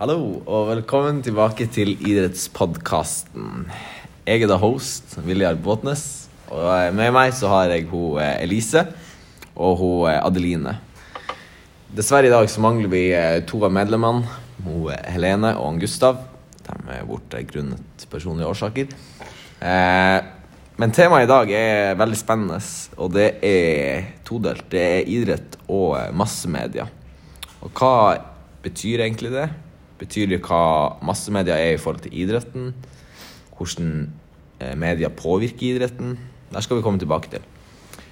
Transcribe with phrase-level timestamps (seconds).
[0.00, 3.66] Hallo, og velkommen tilbake til idrettspodkasten.
[4.24, 6.04] Jeg er da host, Viljar Båtnes.
[6.48, 8.86] Og med meg så har jeg hun eh, Elise
[9.52, 10.72] og hun eh, Adeline.
[11.92, 14.24] Dessverre i dag så mangler vi eh, to av medlemmene.
[14.64, 16.24] Hun Helene og han Gustav.
[16.64, 18.98] De er borte grunnet personlige årsaker.
[20.80, 22.64] Men temaet i dag er veldig spennende,
[22.96, 24.70] og det er todelt.
[24.72, 26.88] Det er idrett og massemedia.
[27.60, 27.98] Og hva
[28.64, 29.50] betyr egentlig det?
[30.00, 32.72] Betyr det hva massemedia er i forhold til idretten?
[33.56, 33.90] Hvordan
[34.60, 36.16] eh, media påvirker idretten?
[36.50, 37.44] Der skal vi komme tilbake til.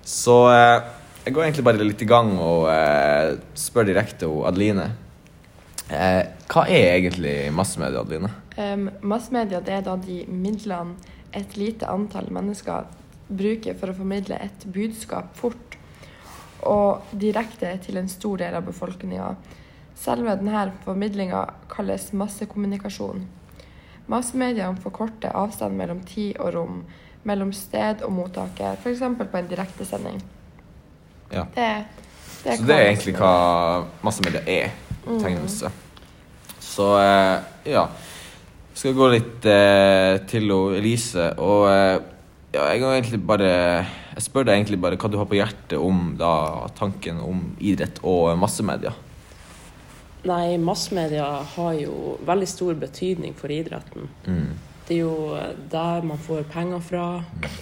[0.00, 0.80] Så eh,
[1.26, 4.90] jeg går egentlig bare litt i gang og eh, spør direkte Adeline.
[5.84, 8.30] Hva er egentlig massemedia, Adeline?
[8.56, 10.94] Um, massemedia det er da de midlene
[11.36, 12.86] et lite antall mennesker
[13.28, 15.76] bruker for å formidle et budskap fort
[16.64, 19.34] og direkte til en stor del av befolkninga.
[19.94, 23.24] Selve denne formidlinga kalles massekommunikasjon.
[24.10, 26.80] Massemediene forkorter avstand mellom tid og rom,
[27.24, 29.04] mellom sted og mottaker, f.eks.
[29.18, 30.18] på en direktesending.
[31.32, 31.46] Ja.
[31.54, 31.68] Det,
[32.44, 34.74] det Så det er egentlig hva massemedia er.
[35.04, 35.70] Tegnelse.
[36.60, 37.38] Så eh,
[37.70, 37.86] ja.
[38.74, 40.50] Jeg skal gå litt eh, til
[40.80, 41.30] Elise.
[41.38, 41.96] Og eh,
[42.54, 43.50] ja, jeg bare
[44.14, 48.00] Jeg spør deg egentlig bare hva du har på hjertet om da, tanken om idrett
[48.02, 48.94] og massemedia.
[50.24, 54.08] Nei, massmedia har jo veldig stor betydning for idretten.
[54.26, 54.54] Mm.
[54.88, 55.36] Det er jo
[55.72, 57.06] der man får penger fra,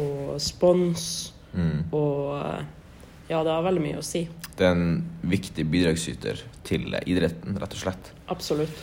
[0.00, 1.84] og spons, Mm.
[1.96, 2.34] og
[3.30, 4.26] ja, det har veldig mye å si.
[4.58, 8.10] Det er en viktig bidragsyter til idretten, rett og slett.
[8.28, 8.82] Absolutt.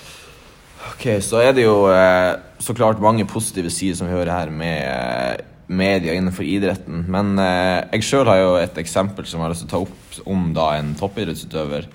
[0.89, 4.49] Ok, Så er det jo eh, så klart mange positive sider som vi hører her
[4.49, 7.05] med eh, media innenfor idretten.
[7.07, 9.83] Men eh, jeg sjøl har jo et eksempel som jeg har lyst til å ta
[9.85, 11.87] opp om da en toppidrettsutøver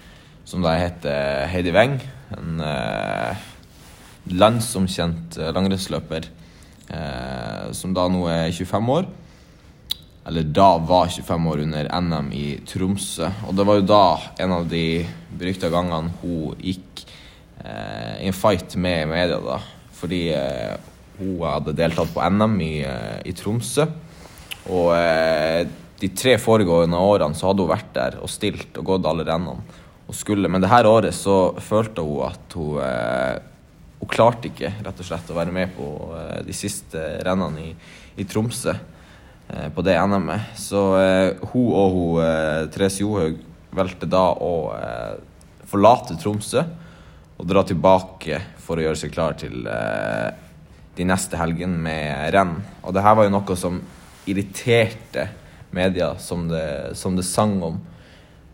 [0.49, 1.99] som da heter Heidi Weng.
[2.33, 3.47] En eh,
[4.33, 6.29] landsomkjent eh, langrennsløper
[6.89, 9.09] eh, som da nå er 25 år.
[10.29, 13.29] Eller da var 25 år under NM i Tromsø.
[13.49, 14.05] Og det var jo da
[14.45, 14.85] en av de
[15.41, 17.05] berykta gangene hun gikk
[17.65, 19.59] eh, i en fight med media, da.
[19.99, 20.79] Fordi eh,
[21.19, 23.85] hun hadde deltatt på NM i, eh, i Tromsø.
[24.69, 24.93] Og
[25.99, 29.85] de tre foregående årene så hadde hun vært der og stilt og gått alle rennene.
[30.09, 33.39] Og skulle, men det her året så følte hun at hun eh,
[33.99, 37.73] Hun klarte ikke rett og slett å være med på eh, de siste rennene i,
[38.23, 38.73] i Tromsø.
[39.51, 40.53] eh, På det NM-et.
[40.57, 43.41] Så eh, hun og hun, eh, Therese Johaug
[43.75, 45.19] valgte da å eh,
[45.69, 46.63] forlate Tromsø
[47.39, 49.67] og dra tilbake for å gjøre seg klar til
[50.99, 52.57] de neste helgene med renn.
[52.83, 53.77] Og det her var jo noe som
[54.27, 55.29] irriterte
[55.71, 57.77] media, som det, som det sang om.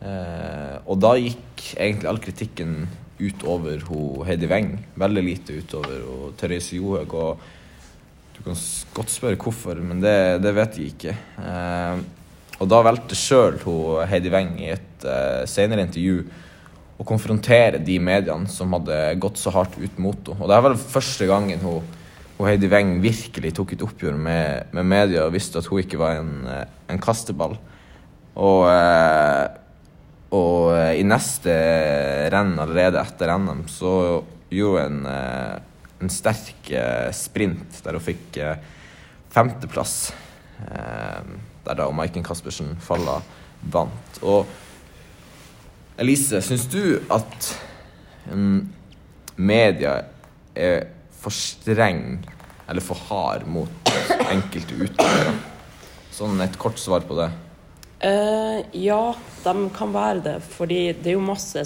[0.04, 2.76] Eh, og da gikk egentlig all kritikken
[3.18, 3.84] utover
[4.28, 4.74] Heidi Weng.
[5.00, 7.14] Veldig lite utover ho Therese Johaug.
[7.14, 8.58] Og du kan
[8.96, 11.16] godt spørre hvorfor, men det, det vet jeg ikke.
[11.40, 12.04] Eh,
[12.60, 13.58] og da valgte sjøl
[14.10, 16.22] Heidi Weng i et eh, senere intervju
[16.94, 20.42] å konfrontere de mediene som hadde gått så hardt ut mot henne.
[20.44, 21.82] Og det vel første gangen hun,
[22.36, 26.00] hun Heidi Weng virkelig tok et oppgjør med, med media og visste at hun ikke
[26.02, 27.56] var en, eh, en kasteball.
[28.34, 29.63] Og, eh,
[30.34, 31.54] og eh, i neste
[32.32, 33.94] renn, allerede etter NM, så
[34.50, 38.38] gjorde hun en, eh, en sterk eh, sprint der hun fikk
[39.34, 40.12] femteplass.
[40.54, 43.16] Der da Maiken Caspersen Falla
[43.74, 44.20] vant.
[44.22, 44.46] Og
[45.98, 47.48] Elise, syns du at
[48.30, 48.60] mm,
[49.42, 49.96] media
[50.54, 50.86] er
[51.18, 52.22] for streng
[52.70, 53.92] eller for hard mot
[54.30, 55.34] enkelte utøvere?
[56.14, 57.32] Sånn et kort svar på det.
[58.04, 61.62] Eh, ja, de kan være det, fordi det er jo masse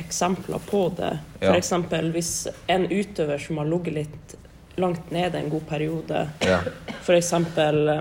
[0.00, 1.10] eksempler på det.
[1.42, 1.52] Ja.
[1.58, 4.36] Eksempel hvis en utøver som har ligget litt
[4.80, 6.60] langt nede en god periode, Ja.
[7.98, 8.00] eh,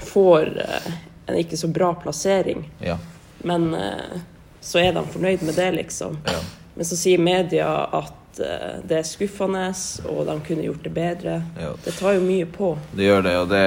[0.00, 0.92] får eh,
[1.26, 2.98] en ikke så bra plassering, Ja.
[3.44, 4.20] men eh,
[4.60, 6.18] så er de fornøyd med det, liksom.
[6.26, 6.38] ja.
[6.74, 9.68] Men så sier media at det er skuffende,
[10.10, 11.40] og de kunne gjort det bedre.
[11.60, 11.72] ja.
[11.84, 12.74] Det tar jo mye på.
[12.96, 13.64] Det gjør det, og det,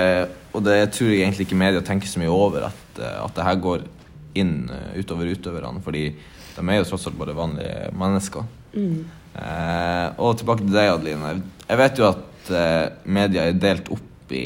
[0.54, 3.48] og det tror jeg egentlig ikke media tenker så mye over, at, eh, at det
[3.48, 3.88] her går
[4.40, 5.81] inn eh, utover utøverne.
[5.86, 8.46] Fordi de er jo tross alt bare vanlige mennesker.
[8.74, 11.36] Eh, og tilbake til deg, Adeline.
[11.68, 14.46] Jeg vet jo at eh, media er delt opp i,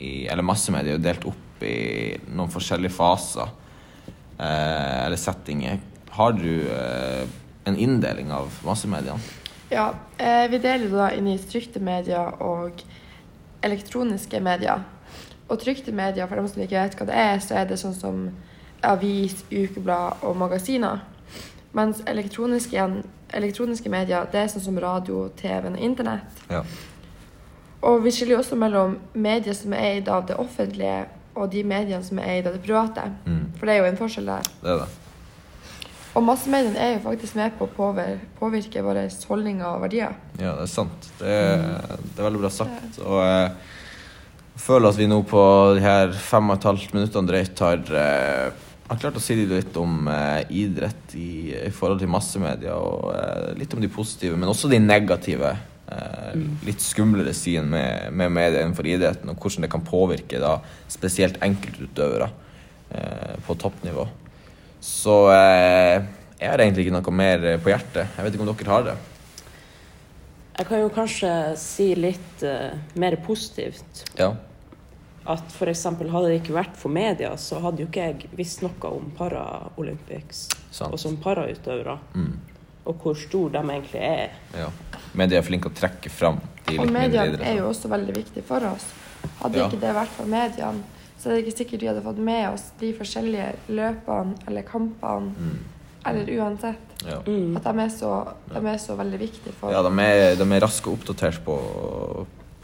[0.00, 3.50] i Eller massemedia er delt opp i noen forskjellige faser.
[4.38, 5.82] Eh, eller settinger.
[6.14, 7.26] Har du eh,
[7.68, 9.18] en inndeling av massemediene?
[9.70, 12.82] Ja, eh, vi deler da inn i trykte medier og
[13.62, 14.82] elektroniske medier.
[15.46, 17.94] Og trykte medier, for dem som ikke vet hva det er, så er det sånn
[17.94, 18.24] som
[18.86, 21.04] avis, ukeblad og magasiner.
[21.76, 22.86] Mens elektroniske,
[23.34, 26.42] elektroniske medier, det er sånn som radio, TV og internett.
[26.50, 26.64] Ja.
[27.86, 31.04] Og vi skiller jo også mellom medier som er eid av det offentlige,
[31.38, 33.06] og de mediene som er eid av det private.
[33.22, 33.44] Mm.
[33.54, 34.50] For det er jo en forskjell der.
[34.64, 35.09] Det er det.
[36.18, 40.16] Og massemediene er jo faktisk med på å påver- påvirke våre holdninger og verdier.
[40.40, 41.10] Ja, det er sant.
[41.20, 41.62] Det er,
[42.02, 42.98] det er veldig bra sagt.
[43.04, 43.76] Og eh,
[44.56, 45.42] jeg føler at vi nå på
[45.78, 49.78] de her fem og et halvt minuttene drøyt har, eh, har klart å si litt
[49.78, 54.50] om eh, idrett i, i forhold til massemedia, og eh, litt om de positive, men
[54.50, 55.54] også de negative.
[55.90, 56.34] Eh,
[56.66, 60.56] litt skumlere siden med, med media innenfor idretten, og hvordan det kan påvirke da
[60.90, 62.28] spesielt enkeltutøvere
[62.98, 64.08] eh, på toppnivå.
[64.80, 66.02] Så eh,
[66.40, 68.14] jeg har egentlig ikke noe mer på hjertet.
[68.16, 68.98] Jeg vet ikke om dere har det.
[70.60, 74.04] Jeg kan jo kanskje si litt eh, mer positivt.
[74.18, 74.34] Ja.
[75.30, 75.84] At f.eks.
[75.84, 80.46] hadde det ikke vært for media, så hadde jo ikke jeg visst noe om Paralympics
[80.88, 81.98] og som parautøvere.
[82.16, 82.32] Mm.
[82.88, 84.32] Og hvor stor de egentlig er.
[84.56, 84.70] Ja.
[85.16, 88.14] Media er flinke å trekke fram de Og litt mindre mediene er jo også veldig
[88.16, 88.86] viktig for oss.
[89.42, 89.68] Hadde Ja.
[89.68, 90.82] ikke det vært for mediene,
[91.20, 95.34] så er det ikke sikkert vi hadde fått med oss de forskjellige løpene eller kampene,
[95.36, 95.58] Mm.
[96.06, 96.94] eller uansett.
[97.06, 97.18] Ja.
[97.26, 97.56] Mm.
[97.56, 98.12] At de er så,
[98.54, 101.56] de er så veldig viktige for ja, de er, de er raske og oppdatert på,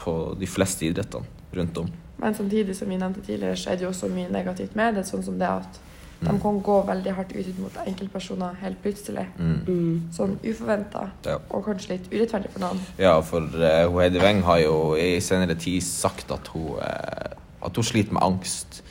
[0.01, 1.91] på de fleste idrettene rundt om.
[2.17, 5.03] Men samtidig, som vi nevnte tidligere, så er det jo også mye negativt med det.
[5.05, 5.79] Sånn som det at
[6.19, 6.39] de Mm.
[6.41, 9.27] kan gå veldig hardt ut mot enkeltpersoner helt plutselig.
[9.37, 9.59] Mm.
[9.67, 10.01] Mm.
[10.11, 11.37] Sånn uforventa, Ja.
[11.51, 12.79] og kanskje litt urettferdig for noen.
[12.97, 17.36] Ja, for uh, Heidi Weng har jo i senere tid sagt at hun, eh,
[17.67, 18.81] at hun sliter med angst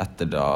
[0.00, 0.46] etter da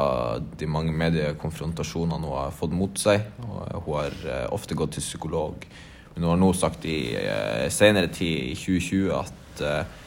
[0.57, 3.27] de mange mediekonfrontasjonene hun har fått mot seg.
[3.43, 5.67] Hun har eh, ofte gått til psykolog.
[6.15, 10.03] Men hun har nå sagt i eh, senere tid, i 2020, at eh,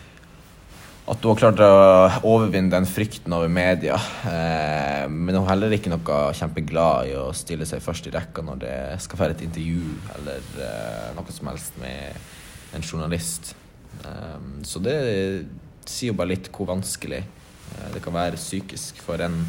[1.11, 3.97] at hun har klart å overvinne den frykten over media.
[5.11, 8.61] Men hun er heller ikke noe kjempeglad i å stille seg først i rekka når
[8.63, 12.21] det skal være et intervju eller noe som helst med
[12.79, 13.51] en journalist.
[14.71, 15.01] Så det
[15.83, 17.25] sier jo bare litt hvor vanskelig
[17.95, 19.43] det kan være psykisk for en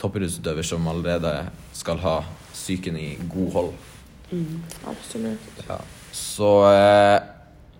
[0.00, 1.32] toppidrettsutøver som allerede
[1.76, 2.18] skal ha
[2.52, 3.72] psyken i god hold.
[4.30, 4.62] Mm.
[4.90, 5.62] Absolutt.
[5.68, 5.78] Ja.
[6.16, 7.16] Så eh,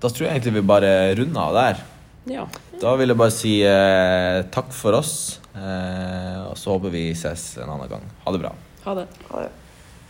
[0.02, 1.84] da tror jeg egentlig vi bare runder av der.
[2.30, 2.46] Ja.
[2.80, 5.14] Da vil jeg bare si eh, takk for oss,
[5.54, 8.04] eh, og så håper vi ses en annen gang.
[8.24, 8.52] Ha det bra.
[8.86, 9.06] Ha det.
[9.30, 9.52] Ha det.